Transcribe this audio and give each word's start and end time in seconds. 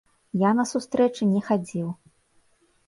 Я 0.43 0.51
на 0.59 0.65
сустрэчы 0.71 1.29
не 1.35 1.41
хадзіў. 1.51 1.87